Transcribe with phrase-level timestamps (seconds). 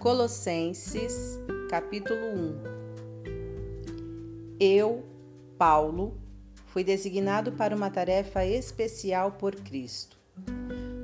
[0.00, 2.62] Colossenses, capítulo 1
[4.58, 5.04] Eu,
[5.58, 6.18] Paulo,
[6.68, 10.16] fui designado para uma tarefa especial por Cristo.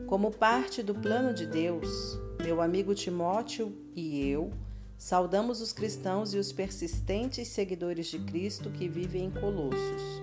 [0.07, 4.51] Como parte do plano de Deus, meu amigo Timóteo e eu
[4.97, 10.23] saudamos os cristãos e os persistentes seguidores de Cristo que vivem em Colossos.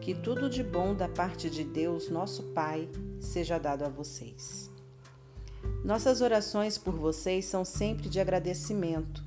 [0.00, 2.88] Que tudo de bom da parte de Deus, nosso Pai,
[3.20, 4.77] seja dado a vocês.
[5.84, 9.24] Nossas orações por vocês são sempre de agradecimento.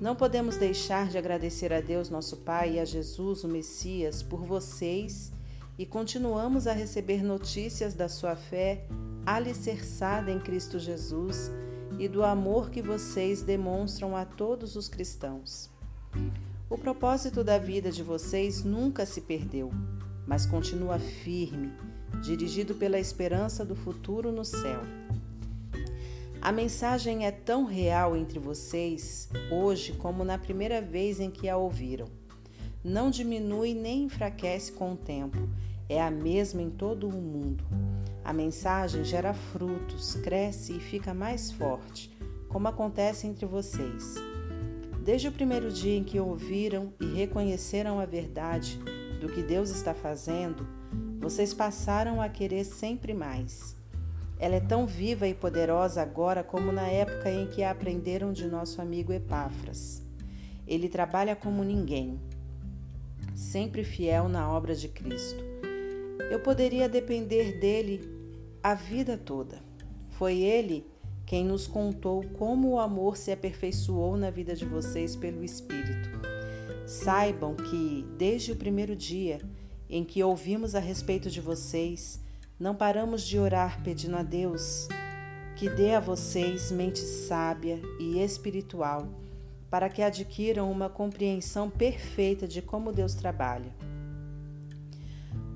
[0.00, 4.44] Não podemos deixar de agradecer a Deus, nosso Pai, e a Jesus, o Messias, por
[4.44, 5.32] vocês
[5.76, 8.86] e continuamos a receber notícias da sua fé
[9.26, 11.50] alicerçada em Cristo Jesus
[11.98, 15.70] e do amor que vocês demonstram a todos os cristãos.
[16.70, 19.70] O propósito da vida de vocês nunca se perdeu,
[20.26, 21.72] mas continua firme,
[22.22, 24.80] dirigido pela esperança do futuro no céu.
[26.44, 31.56] A mensagem é tão real entre vocês hoje como na primeira vez em que a
[31.56, 32.06] ouviram.
[32.84, 35.48] Não diminui nem enfraquece com o tempo,
[35.88, 37.64] é a mesma em todo o mundo.
[38.22, 42.14] A mensagem gera frutos, cresce e fica mais forte,
[42.50, 44.16] como acontece entre vocês.
[45.02, 48.78] Desde o primeiro dia em que ouviram e reconheceram a verdade
[49.18, 50.68] do que Deus está fazendo,
[51.20, 53.82] vocês passaram a querer sempre mais.
[54.38, 58.46] Ela é tão viva e poderosa agora como na época em que a aprenderam de
[58.46, 60.02] nosso amigo Epáfras.
[60.66, 62.18] Ele trabalha como ninguém,
[63.34, 65.42] sempre fiel na obra de Cristo.
[66.30, 68.00] Eu poderia depender dele
[68.62, 69.60] a vida toda.
[70.10, 70.86] Foi ele
[71.26, 76.10] quem nos contou como o amor se aperfeiçoou na vida de vocês pelo Espírito.
[76.86, 79.40] Saibam que, desde o primeiro dia
[79.88, 82.20] em que ouvimos a respeito de vocês,
[82.58, 84.88] não paramos de orar pedindo a Deus
[85.56, 89.08] que dê a vocês mente sábia e espiritual
[89.70, 93.74] para que adquiram uma compreensão perfeita de como Deus trabalha.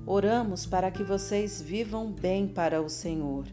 [0.05, 3.45] Oramos para que vocês vivam bem para o Senhor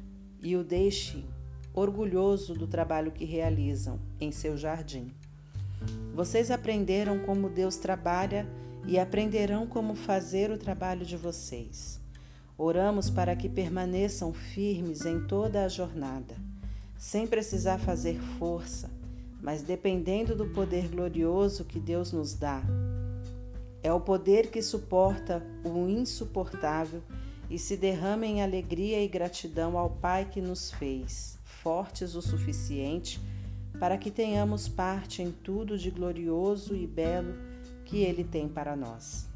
[0.42, 1.24] e o deixe
[1.72, 5.12] orgulhoso do trabalho que realizam em seu jardim.
[6.14, 8.46] Vocês aprenderam como Deus trabalha
[8.86, 12.00] e aprenderão como fazer o trabalho de vocês.
[12.58, 16.34] Oramos para que permaneçam firmes em toda a jornada,
[16.96, 18.90] sem precisar fazer força,
[19.42, 22.62] mas dependendo do poder glorioso que Deus nos dá.
[23.82, 27.02] É o poder que suporta o insuportável
[27.50, 33.20] e se derrama em alegria e gratidão ao Pai que nos fez, fortes o suficiente
[33.78, 37.34] para que tenhamos parte em tudo de glorioso e belo
[37.84, 39.28] que Ele tem para nós.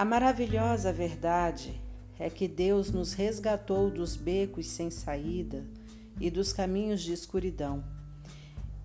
[0.00, 1.78] A maravilhosa verdade
[2.18, 5.62] é que Deus nos resgatou dos becos sem saída
[6.18, 7.84] e dos caminhos de escuridão.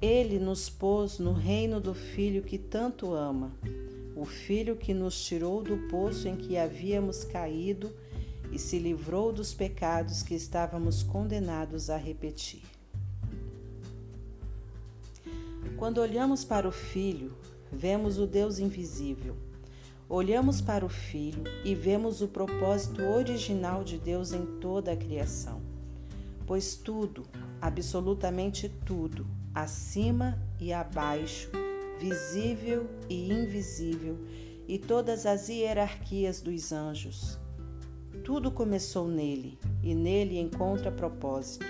[0.01, 3.55] Ele nos pôs no reino do Filho que tanto ama,
[4.13, 7.95] o Filho que nos tirou do poço em que havíamos caído
[8.51, 12.63] e se livrou dos pecados que estávamos condenados a repetir.
[15.77, 17.31] Quando olhamos para o Filho,
[17.71, 19.37] vemos o Deus invisível
[20.07, 25.59] Olhamos para o Filho e vemos o propósito original de Deus em toda a criação.
[26.45, 27.23] Pois tudo,
[27.59, 31.49] absolutamente tudo, acima e abaixo,
[31.99, 34.15] visível e invisível,
[34.67, 37.39] e todas as hierarquias dos anjos,
[38.23, 41.65] tudo começou nele e nele encontra propósito.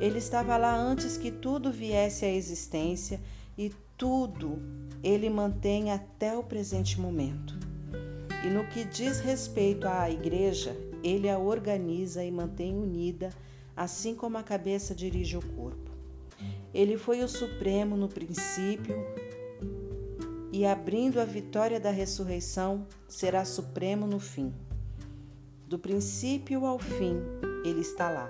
[0.00, 3.20] Ele estava lá antes que tudo viesse à existência
[3.56, 4.60] e tudo
[5.04, 7.54] ele mantém até o presente momento.
[8.42, 13.28] E no que diz respeito à igreja, ele a organiza e mantém unida,
[13.76, 15.90] assim como a cabeça dirige o corpo.
[16.72, 18.96] Ele foi o supremo no princípio
[20.50, 24.54] e, abrindo a vitória da ressurreição, será supremo no fim.
[25.68, 27.18] Do princípio ao fim,
[27.62, 28.28] ele está lá,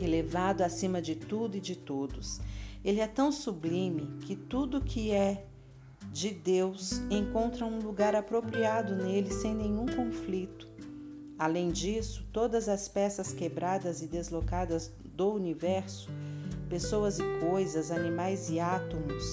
[0.00, 2.40] elevado acima de tudo e de todos
[2.84, 5.46] ele é tão sublime que tudo que é
[6.14, 10.68] de Deus encontra um lugar apropriado nele sem nenhum conflito.
[11.36, 16.08] Além disso, todas as peças quebradas e deslocadas do universo,
[16.68, 19.24] pessoas e coisas, animais e átomos,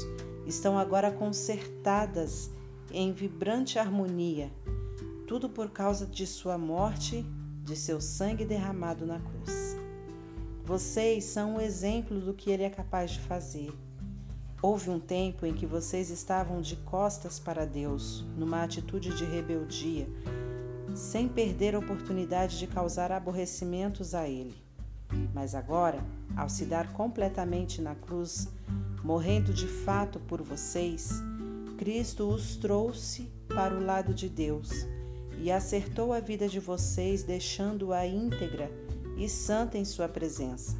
[0.47, 2.49] estão agora consertadas
[2.91, 4.51] em vibrante harmonia,
[5.27, 7.23] tudo por causa de sua morte,
[7.63, 9.77] de seu sangue derramado na cruz.
[10.65, 13.71] Vocês são um exemplo do que ele é capaz de fazer.
[14.63, 20.07] Houve um tempo em que vocês estavam de costas para Deus, numa atitude de rebeldia,
[20.93, 24.55] sem perder a oportunidade de causar aborrecimentos a Ele.
[25.33, 26.05] Mas agora,
[26.37, 28.49] ao se dar completamente na cruz,
[29.03, 31.09] morrendo de fato por vocês,
[31.79, 34.69] Cristo os trouxe para o lado de Deus
[35.39, 38.71] e acertou a vida de vocês, deixando-a íntegra
[39.17, 40.79] e santa em Sua presença.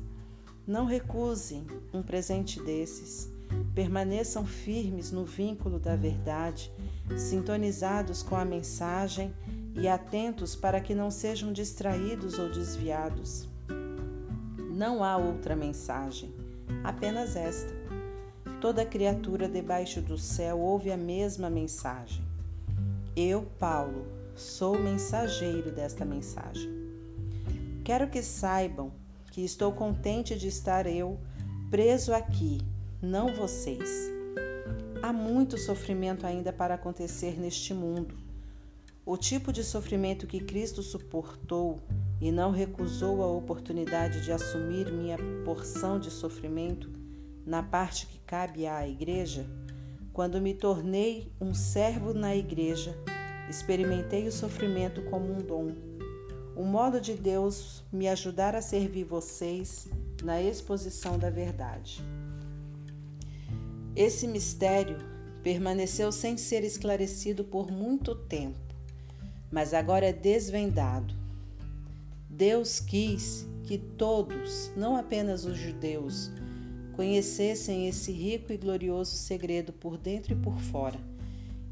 [0.68, 3.31] Não recusem um presente desses.
[3.74, 6.72] Permaneçam firmes no vínculo da verdade,
[7.18, 9.34] sintonizados com a mensagem
[9.76, 13.48] e atentos para que não sejam distraídos ou desviados.
[14.72, 16.34] Não há outra mensagem,
[16.84, 17.74] apenas esta.
[18.60, 22.24] Toda criatura debaixo do céu ouve a mesma mensagem.
[23.16, 24.06] Eu, Paulo,
[24.36, 26.70] sou mensageiro desta mensagem.
[27.84, 28.92] Quero que saibam
[29.32, 31.20] que estou contente de estar eu
[31.70, 32.60] preso aqui,
[33.02, 34.12] não vocês.
[35.02, 38.16] Há muito sofrimento ainda para acontecer neste mundo.
[39.04, 41.82] O tipo de sofrimento que Cristo suportou
[42.22, 46.92] e não recusou a oportunidade de assumir minha porção de sofrimento
[47.44, 49.50] na parte que cabe à igreja,
[50.14, 52.96] quando me tornei um servo na igreja,
[53.50, 55.74] experimentei o sofrimento como um dom.
[56.56, 59.90] O modo de Deus me ajudar a servir vocês
[60.22, 62.04] na exposição da verdade.
[63.96, 64.98] Esse mistério
[65.44, 68.60] permaneceu sem ser esclarecido por muito tempo,
[69.52, 71.14] mas agora é desvendado.
[72.30, 76.32] Deus quis que todos, não apenas os judeus,
[76.94, 81.00] conhecessem esse rico e glorioso segredo por dentro e por fora,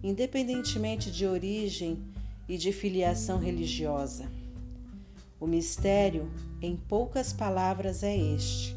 [0.03, 2.03] independentemente de origem
[2.49, 4.29] e de filiação religiosa.
[5.39, 6.29] O mistério,
[6.61, 8.75] em poucas palavras, é este: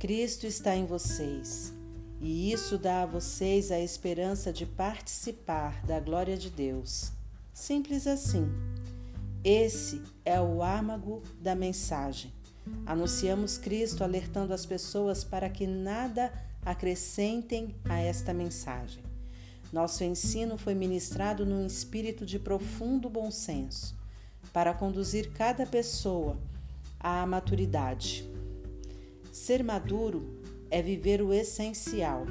[0.00, 1.75] Cristo está em vocês,
[2.20, 7.12] e isso dá a vocês a esperança de participar da glória de Deus.
[7.52, 8.48] Simples assim.
[9.44, 12.32] Esse é o âmago da mensagem.
[12.84, 16.32] Anunciamos Cristo alertando as pessoas para que nada
[16.64, 19.04] acrescentem a esta mensagem.
[19.72, 23.96] Nosso ensino foi ministrado num espírito de profundo bom senso,
[24.52, 26.38] para conduzir cada pessoa
[26.98, 28.28] à maturidade.
[29.30, 30.35] Ser maduro
[30.70, 32.24] é viver o essencial: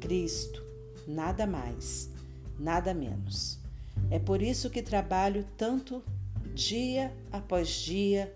[0.00, 0.62] Cristo,
[1.06, 2.10] nada mais,
[2.58, 3.58] nada menos.
[4.10, 6.02] É por isso que trabalho tanto
[6.54, 8.34] dia após dia,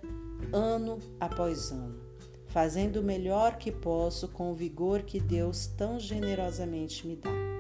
[0.53, 1.99] ano após ano,
[2.49, 7.52] fazendo o melhor que posso com o vigor que Deus tão generosamente me dá.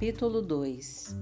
[0.00, 1.14] Capítulo 2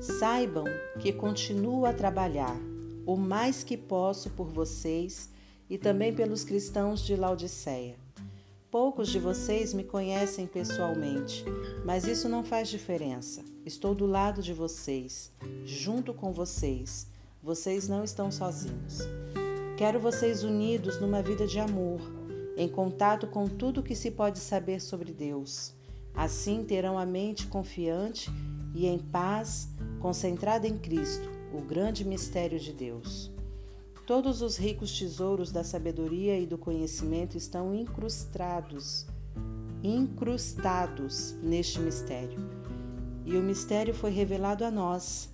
[0.00, 0.64] Saibam
[0.98, 2.56] que continuo a trabalhar
[3.04, 5.28] o mais que posso por vocês
[5.68, 7.96] e também pelos cristãos de Laodiceia.
[8.70, 11.44] Poucos de vocês me conhecem pessoalmente,
[11.84, 13.44] mas isso não faz diferença.
[13.66, 15.30] Estou do lado de vocês,
[15.66, 17.06] junto com vocês.
[17.42, 19.00] Vocês não estão sozinhos.
[19.76, 22.00] Quero vocês unidos numa vida de amor,
[22.56, 25.74] em contato com tudo que se pode saber sobre Deus.
[26.14, 28.30] Assim terão a mente confiante
[28.74, 29.68] e em paz,
[30.00, 33.30] concentrada em Cristo o grande mistério de Deus.
[34.06, 39.06] Todos os ricos tesouros da sabedoria e do conhecimento estão incrustados,
[39.82, 42.38] incrustados neste mistério.
[43.24, 45.32] E o mistério foi revelado a nós.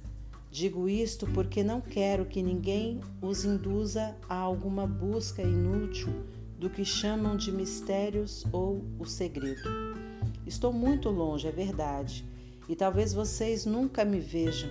[0.51, 6.13] Digo isto porque não quero que ninguém os induza a alguma busca inútil
[6.59, 10.08] do que chamam de mistérios ou o segredo.
[10.49, 12.25] Estou muito longe, é verdade,
[12.67, 14.71] e talvez vocês nunca me vejam,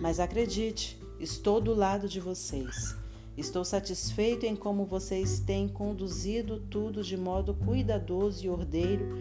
[0.00, 2.94] mas acredite, estou do lado de vocês.
[3.36, 9.18] Estou satisfeito em como vocês têm conduzido tudo de modo cuidadoso e ordeiro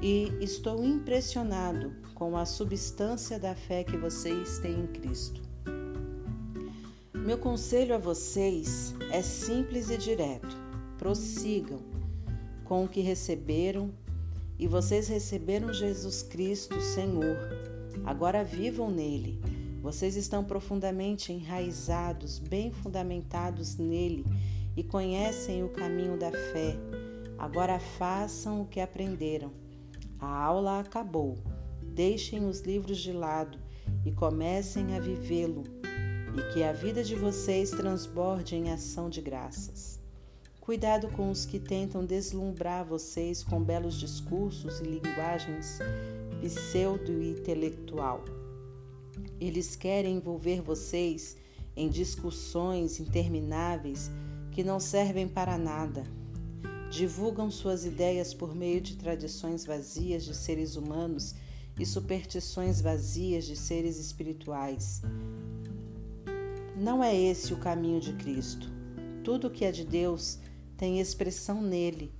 [0.00, 5.42] e estou impressionado com a substância da fé que vocês têm em Cristo.
[7.12, 10.56] Meu conselho a vocês é simples e direto.
[10.96, 11.80] Prossigam
[12.64, 13.92] com o que receberam
[14.60, 17.38] e vocês receberam Jesus Cristo, Senhor.
[18.04, 19.40] Agora vivam nele.
[19.80, 24.26] Vocês estão profundamente enraizados, bem fundamentados nele
[24.76, 26.76] e conhecem o caminho da fé.
[27.38, 29.50] Agora façam o que aprenderam.
[30.18, 31.38] A aula acabou.
[31.82, 33.58] Deixem os livros de lado
[34.04, 35.64] e comecem a vivê-lo,
[36.36, 39.99] e que a vida de vocês transborde em ação de graças.
[40.60, 45.78] Cuidado com os que tentam deslumbrar vocês com belos discursos e linguagens
[46.42, 48.22] pseudo-intelectual.
[49.40, 51.36] Eles querem envolver vocês
[51.74, 54.10] em discussões intermináveis
[54.52, 56.04] que não servem para nada.
[56.90, 61.34] divulgam suas ideias por meio de tradições vazias de seres humanos
[61.78, 65.00] e superstições vazias de seres espirituais.
[66.76, 68.68] Não é esse o caminho de Cristo.
[69.22, 70.38] Tudo que é de Deus
[70.80, 72.10] tem expressão nele,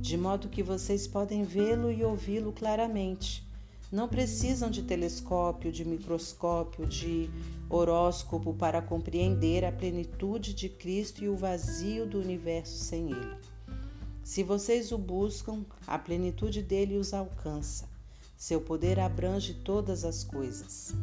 [0.00, 3.46] de modo que vocês podem vê-lo e ouvi-lo claramente.
[3.92, 7.28] Não precisam de telescópio, de microscópio, de
[7.68, 13.36] horóscopo para compreender a plenitude de Cristo e o vazio do universo sem Ele.
[14.24, 17.86] Se vocês o buscam, a plenitude dele os alcança.
[18.34, 20.94] Seu poder abrange todas as coisas.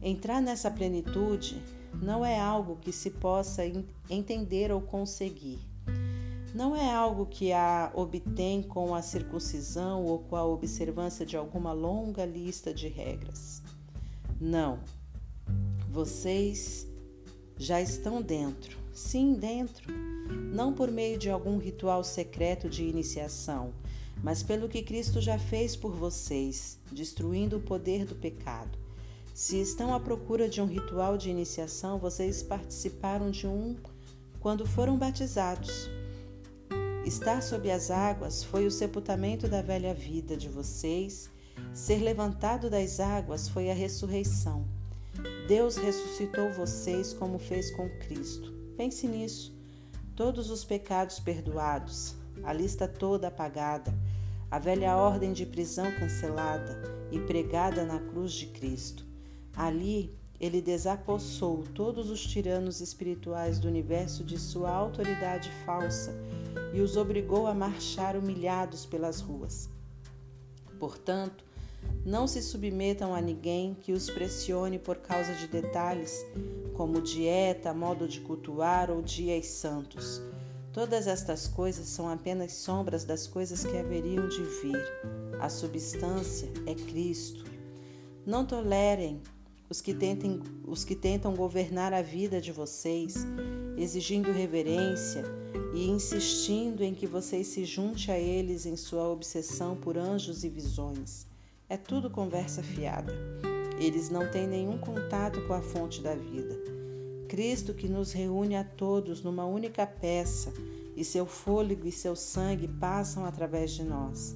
[0.00, 1.62] Entrar nessa plenitude
[2.00, 3.62] não é algo que se possa
[4.08, 5.58] entender ou conseguir.
[6.54, 11.72] Não é algo que a obtém com a circuncisão ou com a observância de alguma
[11.72, 13.62] longa lista de regras.
[14.40, 14.80] Não.
[15.90, 16.86] Vocês
[17.56, 18.78] já estão dentro.
[18.92, 19.92] Sim, dentro.
[20.52, 23.72] Não por meio de algum ritual secreto de iniciação,
[24.22, 28.78] mas pelo que Cristo já fez por vocês, destruindo o poder do pecado.
[29.42, 33.74] Se estão à procura de um ritual de iniciação, vocês participaram de um
[34.38, 35.88] quando foram batizados.
[37.06, 41.30] Estar sob as águas foi o sepultamento da velha vida de vocês,
[41.72, 44.68] ser levantado das águas foi a ressurreição.
[45.48, 48.52] Deus ressuscitou vocês como fez com Cristo.
[48.76, 49.56] Pense nisso.
[50.14, 53.90] Todos os pecados perdoados, a lista toda apagada,
[54.50, 56.78] a velha ordem de prisão cancelada
[57.10, 59.08] e pregada na cruz de Cristo.
[59.56, 66.14] Ali, ele desapossou todos os tiranos espirituais do universo de sua autoridade falsa
[66.72, 69.68] e os obrigou a marchar humilhados pelas ruas.
[70.78, 71.44] Portanto,
[72.04, 76.24] não se submetam a ninguém que os pressione por causa de detalhes,
[76.74, 80.22] como dieta, modo de cultuar ou dias santos.
[80.72, 84.82] Todas estas coisas são apenas sombras das coisas que haveriam de vir.
[85.40, 87.44] A substância é Cristo.
[88.24, 89.20] Não tolerem
[89.70, 93.24] os que, tentem, os que tentam governar a vida de vocês,
[93.76, 95.22] exigindo reverência
[95.72, 100.48] e insistindo em que vocês se junte a eles em sua obsessão por anjos e
[100.48, 101.24] visões.
[101.68, 103.14] É tudo conversa fiada.
[103.78, 106.58] Eles não têm nenhum contato com a fonte da vida.
[107.28, 110.52] Cristo que nos reúne a todos numa única peça,
[110.96, 114.34] e seu fôlego e seu sangue passam através de nós.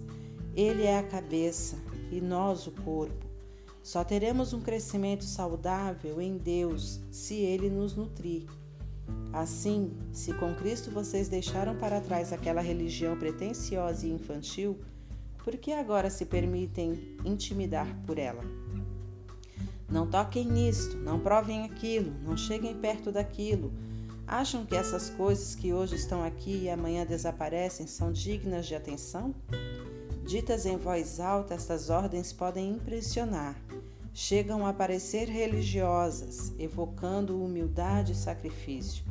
[0.54, 1.76] Ele é a cabeça
[2.12, 3.23] e nós o corpo.
[3.84, 8.46] Só teremos um crescimento saudável em Deus se Ele nos nutrir.
[9.30, 14.78] Assim, se com Cristo vocês deixaram para trás aquela religião pretensiosa e infantil,
[15.36, 18.42] por que agora se permitem intimidar por ela?
[19.86, 23.70] Não toquem nisto, não provem aquilo, não cheguem perto daquilo.
[24.26, 29.34] Acham que essas coisas que hoje estão aqui e amanhã desaparecem são dignas de atenção?
[30.26, 33.54] Ditas em voz alta, estas ordens podem impressionar.
[34.16, 39.04] Chegam a parecer religiosas, evocando humildade e sacrifício,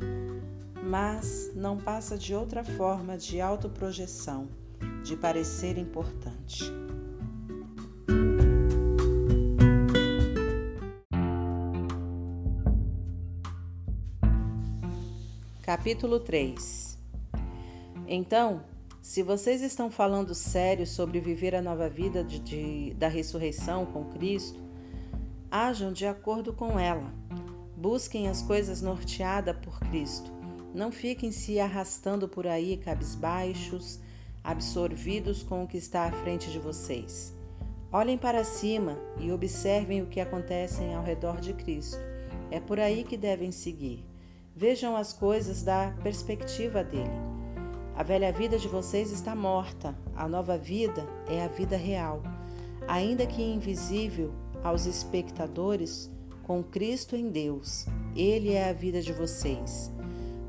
[0.82, 4.48] mas não passa de outra forma de autoprojeção,
[5.04, 6.64] de parecer importante.
[15.60, 16.98] Capítulo 3
[18.08, 18.64] Então,
[19.02, 24.06] se vocês estão falando sério sobre viver a nova vida de, de, da ressurreição com
[24.06, 24.63] Cristo,
[25.54, 27.14] ajam de acordo com ela.
[27.76, 30.28] Busquem as coisas norteadas por Cristo.
[30.74, 34.00] Não fiquem se arrastando por aí cabisbaixos,
[34.42, 37.32] absorvidos com o que está à frente de vocês.
[37.92, 42.00] Olhem para cima e observem o que acontece ao redor de Cristo.
[42.50, 44.04] É por aí que devem seguir.
[44.56, 47.14] Vejam as coisas da perspectiva dele.
[47.94, 52.24] A velha vida de vocês está morta, a nova vida é a vida real.
[52.88, 54.34] Ainda que invisível
[54.64, 56.10] aos espectadores,
[56.42, 59.92] com Cristo em Deus, Ele é a vida de vocês.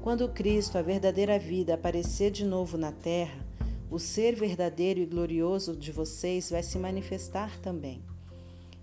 [0.01, 3.45] Quando Cristo, a verdadeira vida, aparecer de novo na terra,
[3.91, 8.01] o ser verdadeiro e glorioso de vocês vai se manifestar também.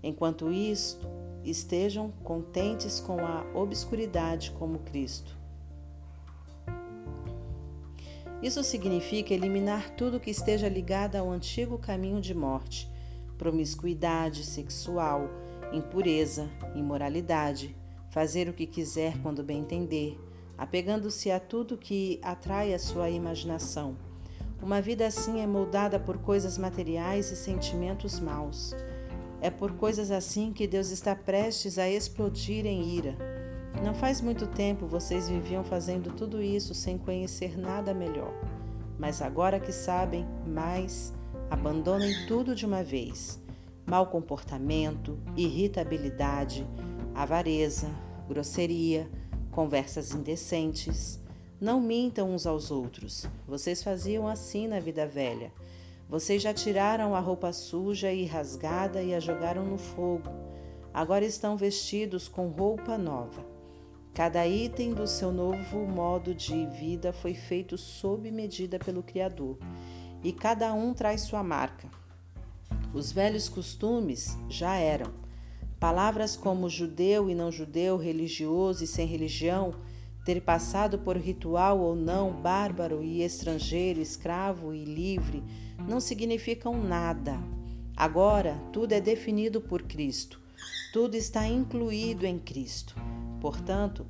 [0.03, 1.07] Enquanto isto,
[1.43, 5.35] estejam contentes com a obscuridade como Cristo.
[8.41, 12.91] Isso significa eliminar tudo que esteja ligado ao antigo caminho de morte,
[13.43, 15.29] promiscuidade sexual,
[15.73, 17.75] impureza, imoralidade,
[18.09, 20.17] fazer o que quiser quando bem entender,
[20.57, 23.97] apegando-se a tudo que atrai a sua imaginação.
[24.61, 28.73] Uma vida assim é moldada por coisas materiais e sentimentos maus.
[29.41, 33.17] É por coisas assim que Deus está prestes a explodir em ira
[33.83, 38.33] não faz muito tempo vocês viviam fazendo tudo isso sem conhecer nada melhor.
[38.97, 41.13] mas agora que sabem mais,
[41.53, 43.39] abandonem tudo de uma vez:
[43.85, 46.67] mau comportamento, irritabilidade,
[47.13, 47.87] avareza,
[48.27, 49.07] grosseria,
[49.51, 51.21] conversas indecentes.
[51.61, 53.27] Não mintam uns aos outros.
[53.47, 55.53] Vocês faziam assim na vida velha.
[56.09, 60.29] Vocês já tiraram a roupa suja e rasgada e a jogaram no fogo.
[60.91, 63.45] Agora estão vestidos com roupa nova.
[64.13, 69.57] Cada item do seu novo modo de vida foi feito sob medida pelo Criador,
[70.23, 71.87] e cada um traz sua marca.
[72.93, 75.11] Os velhos costumes já eram.
[75.79, 79.73] Palavras como judeu e não judeu, religioso e sem religião,
[80.23, 85.43] ter passado por ritual ou não, bárbaro e estrangeiro, escravo e livre,
[85.87, 87.37] não significam nada.
[87.97, 90.39] Agora, tudo é definido por Cristo.
[90.93, 92.95] Tudo está incluído em Cristo.
[93.41, 94.05] Portanto,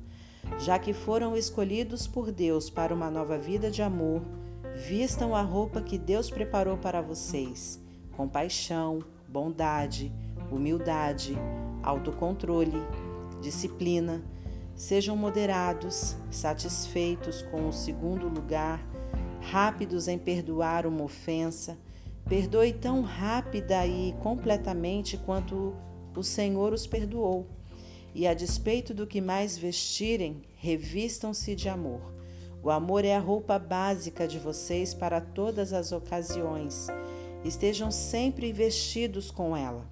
[0.58, 4.22] já que foram escolhidos por Deus para uma nova vida de amor,
[4.74, 7.80] vistam a roupa que Deus preparou para vocês:
[8.16, 10.12] compaixão, bondade,
[10.50, 11.36] humildade,
[11.82, 12.82] autocontrole,
[13.40, 14.22] disciplina.
[14.74, 18.84] Sejam moderados, satisfeitos com o segundo lugar,
[19.40, 21.78] rápidos em perdoar uma ofensa.
[22.28, 25.76] Perdoe tão rápida e completamente quanto
[26.16, 27.46] o Senhor os perdoou
[28.14, 32.13] e, a despeito do que mais vestirem, revistam-se de amor.
[32.64, 36.86] O amor é a roupa básica de vocês para todas as ocasiões.
[37.44, 39.84] Estejam sempre vestidos com ela.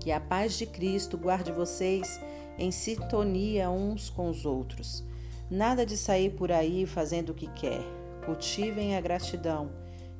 [0.00, 2.20] Que a paz de Cristo guarde vocês
[2.58, 5.04] em sintonia uns com os outros.
[5.48, 7.82] Nada de sair por aí fazendo o que quer.
[8.26, 9.70] Cultivem a gratidão.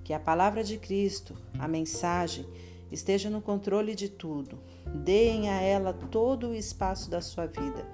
[0.04, 2.46] Que a palavra de Cristo, a mensagem,
[2.92, 4.60] esteja no controle de tudo.
[5.02, 7.84] Deem a ela todo o espaço da sua vida.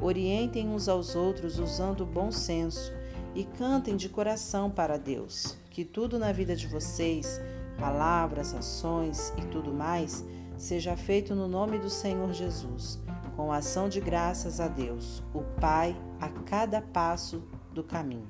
[0.00, 2.92] Orientem uns aos outros usando o bom senso
[3.34, 5.56] e cantem de coração para Deus.
[5.70, 7.40] Que tudo na vida de vocês,
[7.78, 10.24] palavras, ações e tudo mais,
[10.56, 12.98] seja feito no nome do Senhor Jesus,
[13.36, 18.26] com ação de graças a Deus, o Pai, a cada passo do caminho.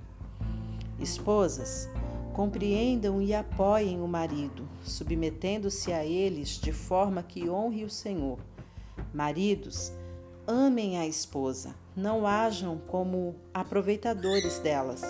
[0.98, 1.88] Esposas,
[2.33, 8.38] compreendam e apoiem o marido, submetendo-se a eles de forma que honre o Senhor.
[9.12, 9.92] Maridos,
[10.50, 15.02] amem a esposa, não hajam como aproveitadores delas.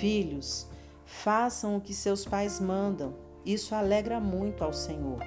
[0.00, 0.66] Filhos,
[1.06, 3.14] façam o que seus pais mandam,
[3.46, 5.20] isso alegra muito ao Senhor.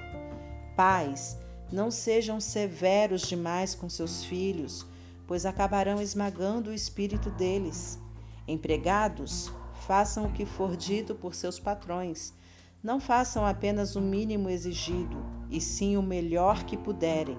[0.76, 1.38] Pais,
[1.72, 4.86] não sejam severos demais com seus filhos,
[5.26, 7.98] pois acabarão esmagando o espírito deles.
[8.46, 9.50] Empregados,
[9.86, 12.34] façam o que for dito por seus patrões.
[12.82, 15.16] Não façam apenas o mínimo exigido,
[15.50, 17.38] e sim o melhor que puderem.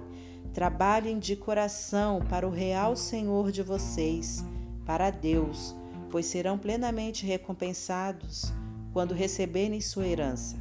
[0.57, 4.43] Trabalhem de coração para o real Senhor de vocês,
[4.87, 5.75] para Deus,
[6.09, 8.51] pois serão plenamente recompensados
[8.91, 10.57] quando receberem sua herança.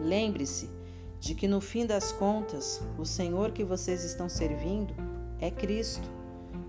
[0.00, 0.70] Lembre-se
[1.18, 4.94] de que no fim das contas, o Senhor que vocês estão servindo
[5.40, 6.08] é Cristo.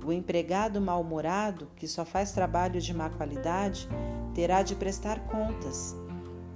[0.03, 3.87] O empregado mal-humorado, que só faz trabalho de má qualidade,
[4.33, 5.95] terá de prestar contas.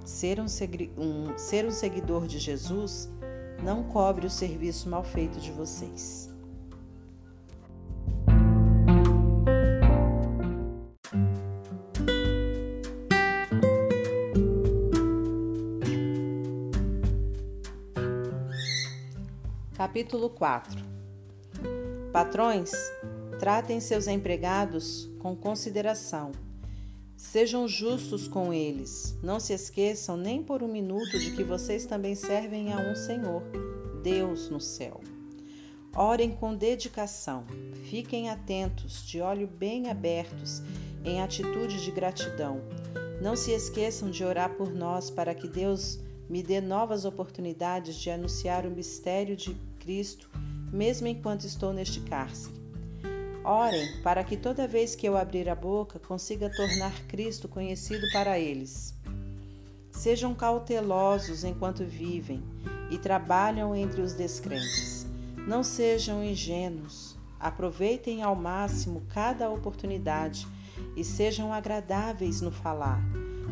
[0.04, 3.08] Ser um, ser um seguidor de Jesus
[3.62, 6.30] não cobre o serviço mal feito de vocês.
[19.76, 20.80] Capítulo 4
[22.12, 22.72] Patrões,
[23.38, 26.32] Tratem seus empregados com consideração.
[27.16, 29.16] Sejam justos com eles.
[29.22, 33.42] Não se esqueçam nem por um minuto de que vocês também servem a um Senhor,
[34.02, 35.00] Deus no céu.
[35.96, 37.46] Orem com dedicação.
[37.88, 40.60] Fiquem atentos, de olho bem abertos,
[41.02, 42.60] em atitude de gratidão.
[43.22, 45.98] Não se esqueçam de orar por nós para que Deus
[46.28, 50.28] me dê novas oportunidades de anunciar o mistério de Cristo,
[50.70, 52.65] mesmo enquanto estou neste cárcere.
[53.46, 58.36] Orem para que toda vez que eu abrir a boca consiga tornar Cristo conhecido para
[58.40, 58.92] eles.
[59.92, 62.42] Sejam cautelosos enquanto vivem
[62.90, 65.06] e trabalham entre os descrentes.
[65.46, 67.16] Não sejam ingênuos.
[67.38, 70.44] Aproveitem ao máximo cada oportunidade
[70.96, 73.00] e sejam agradáveis no falar.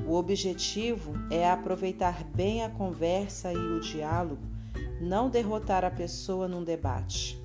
[0.08, 4.42] O objetivo é aproveitar bem a conversa e o diálogo,
[5.00, 7.43] não derrotar a pessoa num debate.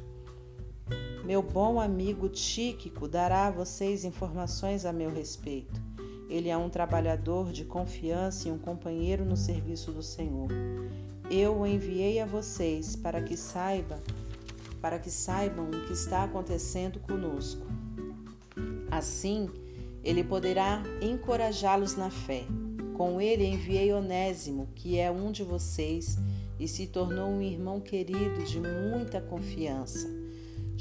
[1.30, 5.80] Meu bom amigo Tíquico dará a vocês informações a meu respeito.
[6.28, 10.50] Ele é um trabalhador de confiança e um companheiro no serviço do Senhor.
[11.30, 14.02] Eu o enviei a vocês para que saiba,
[14.82, 17.68] para que saibam o que está acontecendo conosco.
[18.90, 19.48] Assim,
[20.04, 22.44] Ele poderá encorajá-los na fé.
[22.98, 26.18] Com ele enviei Onésimo, que é um de vocês
[26.60, 30.18] e se tornou um irmão querido de muita confiança.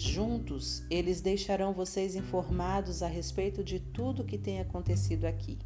[0.00, 5.58] Juntos, eles deixarão vocês informados a respeito de tudo que tem acontecido aqui.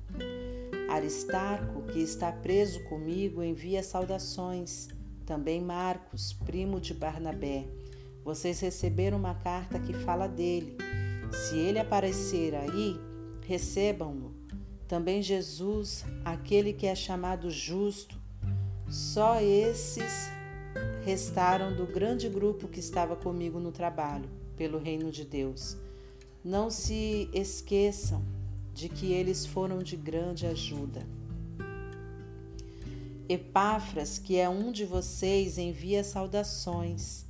[0.88, 4.88] Aristarco, que está preso comigo, envia saudações.
[5.26, 7.66] Também Marcos, primo de Barnabé.
[8.24, 10.78] Vocês receberam uma carta que fala dele.
[11.30, 12.98] Se ele aparecer aí,
[13.46, 14.34] recebam-no.
[14.88, 18.18] Também Jesus, aquele que é chamado justo,
[18.88, 20.30] só esses
[21.04, 25.76] restaram do grande grupo que estava comigo no trabalho pelo reino de Deus.
[26.44, 28.22] Não se esqueçam
[28.72, 31.06] de que eles foram de grande ajuda.
[33.28, 37.24] Epáfras, que é um de vocês, envia saudações.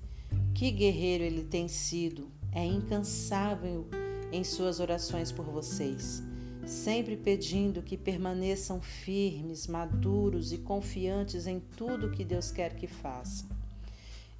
[0.55, 3.87] Que guerreiro ele tem sido, é incansável
[4.31, 6.23] em suas orações por vocês
[6.67, 13.52] sempre pedindo que permaneçam firmes, maduros e confiantes em tudo que Deus quer que façam.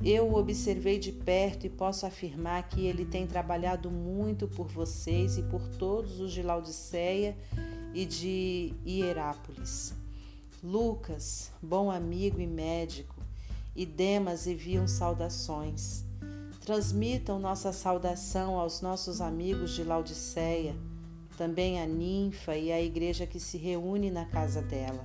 [0.01, 5.39] Eu o observei de perto e posso afirmar que ele tem trabalhado muito por vocês
[5.39, 7.37] e por todos os de Laodiceia
[7.93, 9.95] e de Hierápolis.
[10.63, 13.17] Lucas, bom amigo e médico,
[13.75, 16.05] e Demas enviam saudações.
[16.61, 20.77] Transmitam nossa saudação aos nossos amigos de Laodiceia
[21.37, 25.05] também a ninfa e a igreja que se reúne na casa dela.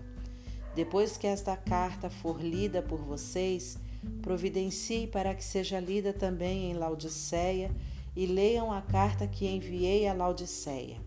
[0.75, 3.77] Depois que esta carta for lida por vocês,
[4.21, 7.71] providencie para que seja lida também em Laodiceia
[8.15, 10.97] e leiam a carta que enviei a Laodiceia.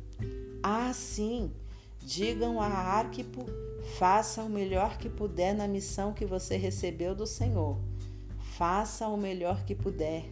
[0.63, 1.51] Ah, sim!
[2.03, 3.45] Digam a Arquipo,
[3.99, 7.79] faça o melhor que puder na missão que você recebeu do Senhor.
[8.57, 10.25] Faça o melhor que puder.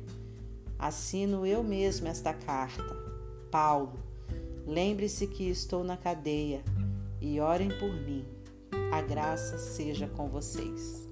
[0.78, 2.96] Assino eu mesmo esta carta.
[3.50, 3.98] Paulo,
[4.68, 6.62] Lembre-se que estou na cadeia
[7.22, 8.22] e orem por mim.
[8.92, 11.07] A graça seja com vocês.